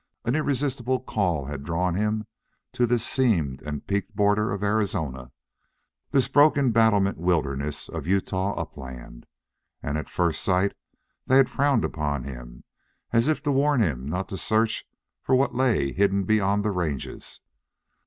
[0.25, 2.25] An irresistible call had drawn him
[2.73, 5.31] to this seamed and peaked border of Arizona,
[6.09, 9.27] this broken battlemented wilderness of Utah upland;
[9.83, 10.73] and at first sight
[11.27, 12.63] they frowned upon him,
[13.13, 14.85] as if to warn him not to search
[15.21, 17.39] for what lay hidden beyond the ranges.